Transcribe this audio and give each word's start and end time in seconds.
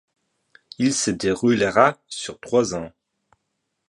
Il 0.79 0.95
se 0.95 1.11
déroulera 1.11 1.99
sur 2.07 2.39
trois 2.39 2.73
ans. 2.73 2.91